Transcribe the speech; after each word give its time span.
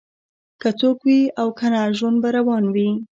که 0.61 0.69
څوک 0.79 0.97
وي 1.07 1.21
او 1.41 1.47
کنه 1.59 1.81
ژوند 1.97 2.17
به 2.23 2.29
روان 2.37 2.63
وي 2.75 2.89